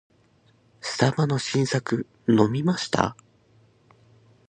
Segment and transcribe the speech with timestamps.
[0.81, 3.15] スタバの新作飲みました？